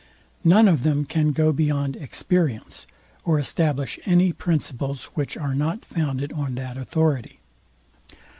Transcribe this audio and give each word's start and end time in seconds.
None 0.43 0.67
of 0.67 0.81
them 0.81 1.05
can 1.05 1.31
go 1.31 1.53
beyond 1.53 1.95
experience, 1.95 2.87
or 3.23 3.37
establish 3.37 3.99
any 4.03 4.33
principles 4.33 5.05
which 5.13 5.37
are 5.37 5.53
not 5.53 5.85
founded 5.85 6.33
on 6.33 6.55
that 6.55 6.75
authority. 6.75 7.39